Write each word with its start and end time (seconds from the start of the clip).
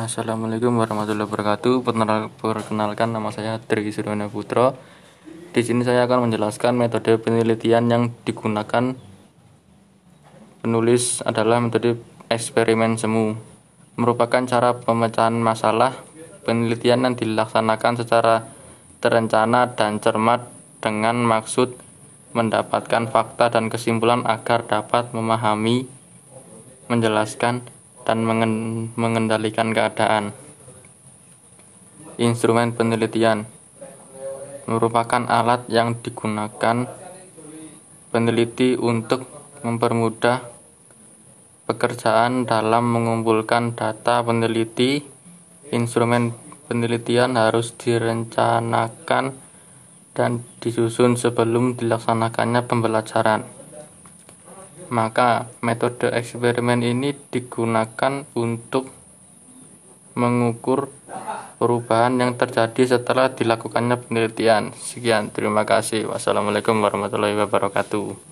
Assalamualaikum 0.00 0.80
warahmatullahi 0.80 1.28
wabarakatuh. 1.28 1.84
Perkenalkan 2.40 3.12
nama 3.12 3.28
saya 3.36 3.60
Tri 3.60 3.84
Suryono 3.92 4.32
Putra. 4.32 4.72
Di 5.52 5.60
sini 5.60 5.84
saya 5.84 6.08
akan 6.08 6.24
menjelaskan 6.24 6.72
metode 6.72 7.20
penelitian 7.20 7.84
yang 7.92 8.08
digunakan 8.24 8.96
penulis 10.64 11.20
adalah 11.20 11.60
metode 11.60 12.00
eksperimen 12.32 12.96
semu. 12.96 13.36
Merupakan 14.00 14.40
cara 14.48 14.72
pemecahan 14.80 15.36
masalah 15.36 15.92
penelitian 16.48 17.04
yang 17.04 17.20
dilaksanakan 17.20 18.00
secara 18.00 18.48
terencana 19.04 19.76
dan 19.76 20.00
cermat 20.00 20.48
dengan 20.80 21.20
maksud 21.28 21.76
mendapatkan 22.32 23.04
fakta 23.12 23.52
dan 23.52 23.68
kesimpulan 23.68 24.24
agar 24.24 24.64
dapat 24.64 25.12
memahami, 25.12 25.84
menjelaskan, 26.88 27.68
dan 28.10 28.26
mengendalikan 28.98 29.70
keadaan. 29.70 30.34
Instrumen 32.18 32.74
penelitian 32.74 33.46
merupakan 34.66 35.22
alat 35.30 35.70
yang 35.70 35.94
digunakan 36.02 36.90
peneliti 38.10 38.74
untuk 38.74 39.30
mempermudah 39.62 40.42
pekerjaan 41.70 42.50
dalam 42.50 42.90
mengumpulkan 42.90 43.78
data 43.78 44.26
peneliti. 44.26 45.06
Instrumen 45.70 46.34
penelitian 46.66 47.38
harus 47.38 47.78
direncanakan 47.78 49.38
dan 50.18 50.42
disusun 50.58 51.14
sebelum 51.14 51.78
dilaksanakannya 51.78 52.66
pembelajaran 52.66 53.59
maka 54.90 55.48
metode 55.62 56.10
eksperimen 56.10 56.82
ini 56.82 57.14
digunakan 57.30 58.26
untuk 58.34 58.90
mengukur 60.18 60.90
perubahan 61.56 62.18
yang 62.18 62.34
terjadi 62.34 62.98
setelah 62.98 63.30
dilakukannya 63.30 63.96
penelitian. 63.96 64.74
Sekian, 64.74 65.30
terima 65.30 65.62
kasih. 65.62 66.10
Wassalamualaikum 66.10 66.76
warahmatullahi 66.82 67.38
wabarakatuh. 67.38 68.29